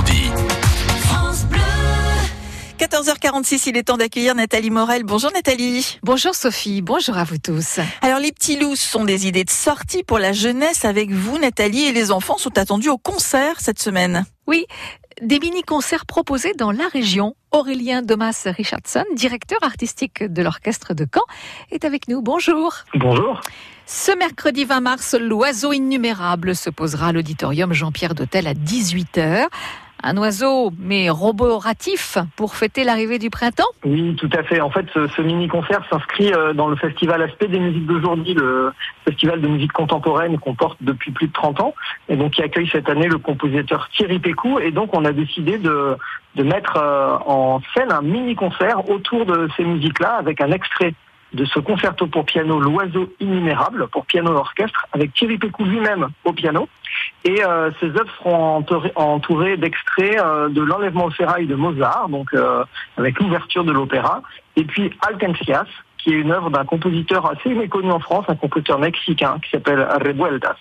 Normandie. 0.00 0.30
14h46, 2.78 3.68
il 3.68 3.76
est 3.76 3.82
temps 3.84 3.98
d'accueillir 3.98 4.34
Nathalie 4.34 4.70
Morel. 4.70 5.04
Bonjour 5.04 5.30
Nathalie. 5.32 5.98
Bonjour 6.02 6.34
Sophie, 6.34 6.80
bonjour 6.80 7.18
à 7.18 7.24
vous 7.24 7.38
tous. 7.38 7.78
Alors 8.00 8.18
les 8.18 8.32
petits 8.32 8.58
loups 8.58 8.76
sont 8.76 9.04
des 9.04 9.26
idées 9.26 9.44
de 9.44 9.50
sortie 9.50 10.02
pour 10.02 10.18
la 10.18 10.32
jeunesse 10.32 10.84
avec 10.84 11.10
vous 11.10 11.38
Nathalie 11.38 11.84
et 11.84 11.92
les 11.92 12.10
enfants 12.10 12.38
sont 12.38 12.56
attendus 12.56 12.88
au 12.88 12.98
concert 12.98 13.60
cette 13.60 13.78
semaine. 13.78 14.24
Oui, 14.46 14.66
des 15.22 15.38
mini-concerts 15.38 16.06
proposés 16.06 16.54
dans 16.54 16.72
la 16.72 16.88
région. 16.88 17.36
Aurélien 17.52 18.00
Domas 18.00 18.46
Richardson, 18.46 19.04
directeur 19.14 19.58
artistique 19.62 20.22
de 20.24 20.42
l'orchestre 20.42 20.94
de 20.94 21.04
Caen, 21.04 21.24
est 21.70 21.84
avec 21.84 22.08
nous. 22.08 22.22
Bonjour. 22.22 22.74
Bonjour. 22.94 23.40
Ce 23.86 24.16
mercredi 24.16 24.64
20 24.64 24.80
mars, 24.80 25.16
l'oiseau 25.20 25.72
innumérable 25.72 26.54
se 26.54 26.70
posera 26.70 27.08
à 27.08 27.12
l'auditorium 27.12 27.72
Jean-Pierre 27.72 28.14
d'Hôtel 28.14 28.46
à 28.46 28.54
18h. 28.54 29.48
Un 30.02 30.16
oiseau, 30.16 30.70
mais 30.78 31.10
roboratif, 31.10 32.18
pour 32.36 32.54
fêter 32.54 32.84
l'arrivée 32.84 33.18
du 33.18 33.28
printemps 33.28 33.68
Oui, 33.84 34.16
tout 34.16 34.30
à 34.32 34.42
fait. 34.42 34.60
En 34.60 34.70
fait, 34.70 34.86
ce, 34.94 35.08
ce 35.08 35.22
mini-concert 35.22 35.82
s'inscrit 35.90 36.32
euh, 36.32 36.52
dans 36.54 36.68
le 36.68 36.76
festival 36.76 37.22
Aspect 37.22 37.48
des 37.48 37.58
musiques 37.58 37.86
d'aujourd'hui, 37.86 38.34
le 38.34 38.72
festival 39.04 39.40
de 39.40 39.48
musique 39.48 39.72
contemporaine 39.72 40.38
qu'on 40.38 40.54
porte 40.54 40.78
depuis 40.80 41.10
plus 41.10 41.26
de 41.26 41.32
30 41.32 41.60
ans, 41.60 41.74
et 42.08 42.16
donc 42.16 42.32
qui 42.32 42.42
accueille 42.42 42.68
cette 42.68 42.88
année 42.88 43.08
le 43.08 43.18
compositeur 43.18 43.88
Thierry 43.94 44.18
Pécou. 44.18 44.58
Et 44.58 44.70
donc, 44.70 44.96
on 44.96 45.04
a 45.04 45.12
décidé 45.12 45.58
de, 45.58 45.96
de 46.36 46.42
mettre 46.42 46.76
euh, 46.76 47.16
en 47.26 47.60
scène 47.74 47.92
un 47.92 48.02
mini-concert 48.02 48.88
autour 48.88 49.26
de 49.26 49.48
ces 49.56 49.64
musiques-là, 49.64 50.16
avec 50.18 50.40
un 50.40 50.50
extrait 50.50 50.94
de 51.32 51.44
ce 51.44 51.60
concerto 51.60 52.06
pour 52.06 52.24
piano 52.24 52.58
L'oiseau 52.58 53.12
innumérable 53.20 53.88
pour 53.88 54.06
piano 54.06 54.32
et 54.32 54.36
orchestre 54.36 54.86
avec 54.92 55.14
Thierry 55.14 55.38
Pécou 55.38 55.64
lui-même 55.64 56.08
au 56.24 56.32
piano. 56.32 56.68
Et 57.24 57.44
euh, 57.44 57.70
ces 57.80 57.88
œuvres 57.88 58.10
seront 58.18 58.64
entourées, 58.94 59.56
d'extraits 59.56 60.18
euh, 60.18 60.48
de 60.48 60.62
l'enlèvement 60.62 61.06
au 61.06 61.10
sérail 61.10 61.46
de 61.46 61.54
Mozart, 61.54 62.08
donc 62.08 62.32
euh, 62.32 62.64
avec 62.96 63.18
l'ouverture 63.20 63.64
de 63.64 63.72
l'opéra, 63.72 64.22
et 64.56 64.64
puis 64.64 64.90
Alcancias, 65.06 65.66
qui 65.98 66.10
est 66.10 66.18
une 66.18 66.32
œuvre 66.32 66.48
d'un 66.48 66.64
compositeur 66.64 67.30
assez 67.30 67.50
méconnu 67.50 67.90
en 67.92 68.00
France, 68.00 68.24
un 68.28 68.36
compositeur 68.36 68.78
mexicain 68.78 69.38
qui 69.42 69.50
s'appelle 69.50 69.86
Revueltas. 70.02 70.56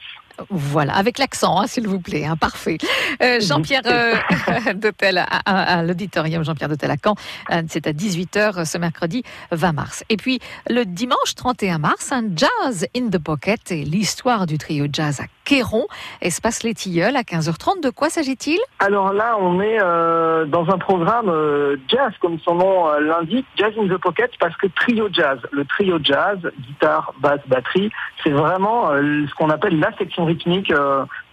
Voilà, 0.50 0.96
avec 0.96 1.18
l'accent, 1.18 1.60
hein, 1.60 1.68
s'il 1.68 1.88
vous 1.88 2.00
plaît, 2.00 2.26
hein, 2.26 2.36
parfait. 2.36 2.78
Euh, 3.22 3.40
Jean-Pierre 3.40 3.82
euh, 3.86 4.14
d'Hôtel 4.74 5.18
à, 5.18 5.26
à, 5.46 5.80
à 5.80 5.84
l'auditorium 5.84 6.44
Jean-Pierre 6.44 6.70
d'Hôtel 6.70 6.92
à 6.92 6.96
Caen, 7.04 7.16
euh, 7.52 7.62
c'est 7.68 7.88
à 7.88 7.92
18h 7.92 8.66
ce 8.66 8.78
mercredi 8.78 9.24
20 9.52 9.72
mars. 9.74 10.04
Et 10.10 10.18
puis 10.18 10.40
le 10.70 10.86
dimanche 10.86 11.36
31 11.36 11.80
mars, 11.80 12.12
un 12.12 12.24
Jazz 12.36 12.88
in 12.96 13.10
the 13.10 13.18
Pocket 13.18 13.72
et 13.72 13.84
l'histoire 13.84 14.46
du 14.46 14.58
trio 14.58 14.88
jazz 14.92 15.22
à 15.22 15.26
Quéron, 15.50 15.88
espace 16.22 16.62
Les 16.62 16.76
Tilleuls 16.76 17.16
à 17.16 17.24
15h30. 17.24 17.82
De 17.82 17.90
quoi 17.90 18.10
s'agit-il? 18.10 18.60
Alors 18.78 19.14
là, 19.14 19.36
on 19.40 19.60
est 19.60 19.80
euh, 19.82 20.46
dans 20.46 20.70
un 20.70 20.78
programme 20.78 21.28
euh, 21.30 21.78
jazz, 21.88 22.12
comme 22.22 22.38
son 22.40 22.54
nom 22.54 22.88
euh, 22.88 23.00
l'indique, 23.00 23.48
Jazz 23.56 23.74
in 23.80 23.88
the 23.88 23.98
Pocket, 23.98 24.30
parce 24.40 24.56
que 24.58 24.68
trio 24.68 25.10
jazz. 25.12 25.40
Le 25.52 25.66
trio 25.66 25.98
jazz, 26.04 26.38
guitare, 26.60 27.14
basse, 27.20 27.42
batterie, 27.48 27.90
c'est 28.24 28.30
vraiment 28.30 28.90
ce 28.90 29.34
qu'on 29.36 29.50
appelle 29.50 29.80
la 29.80 29.92
section 29.98 30.26
rythmique 30.30 30.74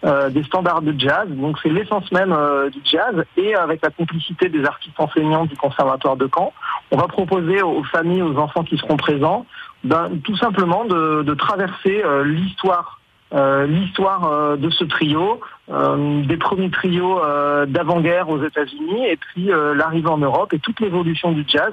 des 0.04 0.42
standards 0.44 0.82
de 0.82 0.94
jazz. 0.98 1.28
Donc 1.28 1.58
c'est 1.62 1.68
l'essence 1.68 2.10
même 2.12 2.34
du 2.72 2.80
jazz. 2.84 3.24
Et 3.36 3.54
avec 3.54 3.82
la 3.82 3.90
complicité 3.90 4.48
des 4.48 4.64
artistes 4.64 4.98
enseignants 4.98 5.44
du 5.44 5.56
Conservatoire 5.56 6.16
de 6.16 6.28
Caen, 6.32 6.52
on 6.90 6.96
va 6.96 7.08
proposer 7.08 7.62
aux 7.62 7.84
familles, 7.84 8.22
aux 8.22 8.36
enfants 8.36 8.64
qui 8.64 8.76
seront 8.78 8.96
présents, 8.96 9.46
ben, 9.84 10.10
tout 10.24 10.36
simplement 10.36 10.84
de, 10.84 11.34
traverser 11.34 12.02
l'histoire 12.24 12.98
euh, 13.34 13.66
l'histoire 13.66 14.30
euh, 14.30 14.56
de 14.56 14.70
ce 14.70 14.84
trio, 14.84 15.40
euh, 15.68 16.22
des 16.22 16.36
premiers 16.36 16.70
trios 16.70 17.20
d'avant-guerre 17.66 18.28
aux 18.28 18.42
États-Unis, 18.44 19.04
et 19.06 19.16
puis 19.16 19.50
l'arrivée 19.74 20.08
en 20.08 20.18
Europe 20.18 20.52
et 20.52 20.58
toute 20.58 20.80
l'évolution 20.80 21.32
du 21.32 21.44
jazz 21.46 21.72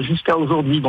jusqu'à 0.00 0.36
aujourd'hui. 0.36 0.82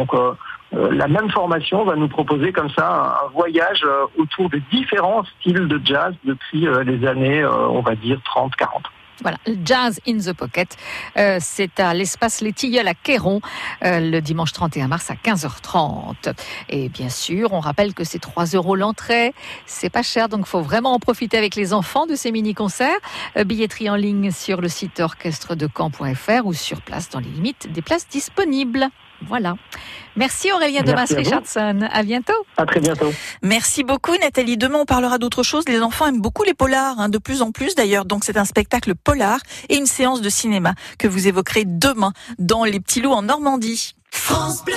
La 0.74 1.08
même 1.08 1.30
formation 1.30 1.84
va 1.86 1.96
nous 1.96 2.08
proposer 2.08 2.52
comme 2.52 2.70
ça 2.70 3.20
un, 3.26 3.30
voyage 3.30 3.86
autour 4.18 4.50
des 4.50 4.62
différents 4.72 5.24
styles 5.24 5.68
de 5.68 5.80
jazz 5.84 6.14
depuis 6.24 6.68
les 6.86 7.08
années, 7.08 7.46
on 7.46 7.82
va 7.82 7.96
dire, 7.96 8.20
30-40. 8.36 8.82
Voilà, 9.22 9.38
Jazz 9.64 10.00
in 10.08 10.18
the 10.18 10.34
Pocket. 10.34 10.76
Euh, 11.18 11.38
c'est 11.40 11.80
à 11.80 11.94
l'espace 11.94 12.42
Les 12.42 12.52
Tilleuls 12.52 12.88
à 12.88 12.94
Quéron, 12.94 13.42
euh, 13.84 14.00
le 14.00 14.22
dimanche 14.22 14.52
31 14.54 14.88
mars 14.88 15.10
à 15.12 15.14
15h30. 15.14 16.34
Et 16.70 16.90
bien 16.90 17.10
sûr, 17.10 17.54
on 17.54 17.60
rappelle 17.60 17.94
que 17.94 18.04
c'est 18.04 18.20
3 18.20 18.46
euros 18.48 18.76
l'entrée. 18.76 19.34
C'est 19.66 19.92
pas 19.92 20.02
cher, 20.02 20.30
donc 20.30 20.46
faut 20.48 20.62
vraiment 20.62 20.94
en 20.94 21.00
profiter 21.00 21.38
avec 21.38 21.56
les 21.56 21.74
enfants 21.74 22.08
de 22.08 22.16
ces 22.16 22.32
mini-concerts. 22.32 22.98
Euh, 23.38 23.44
billetterie 23.44 23.90
en 23.90 23.96
ligne 23.96 24.32
sur 24.32 24.62
le 24.62 24.68
site 24.68 25.00
orchestre-de-camp.fr 25.00 26.46
ou 26.46 26.54
sur 26.54 26.82
place 26.82 27.10
dans 27.10 27.20
les 27.20 27.30
limites 27.30 27.72
des 27.72 27.82
places 27.82 28.08
disponibles. 28.08 28.90
Voilà. 29.22 29.56
Merci 30.16 30.52
Aurélien 30.52 30.82
Demas 30.84 31.12
Richardson. 31.16 31.88
À 31.92 32.04
bientôt. 32.04 32.34
À 32.58 32.66
très 32.66 32.80
bientôt. 32.80 33.12
Merci 33.42 33.84
beaucoup 33.84 34.16
Nathalie. 34.18 34.58
Demain 34.58 34.80
on 34.80 34.86
parlera 34.86 35.18
d'autre 35.18 35.44
chose. 35.44 35.64
Les 35.68 35.82
enfants 35.82 36.08
aiment 36.08 36.22
beaucoup 36.22 36.44
les 36.44 36.54
polars, 36.54 37.00
hein, 37.00 37.10
de 37.10 37.18
plus 37.18 37.42
en 37.42 37.52
plus 37.52 37.76
d'ailleurs. 37.76 38.06
Donc 38.06 38.24
c'est 38.24 38.38
un 38.38 38.46
spectacle 38.46 38.96
polar 38.96 39.40
et 39.70 39.76
une 39.76 39.88
séance 39.88 40.22
de 40.22 40.30
cinéma 40.30 40.74
que 41.00 41.08
vous 41.08 41.28
évoquerez 41.28 41.66
demain 41.66 42.14
dans 42.40 42.64
Les 42.64 42.80
Petits 42.80 43.02
Loups 43.02 43.14
en 43.14 43.24
Normandie. 43.24 43.96
France 44.12 44.64
Bleu. 44.64 44.76